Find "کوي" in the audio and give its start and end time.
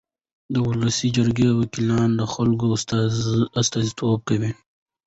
4.29-4.51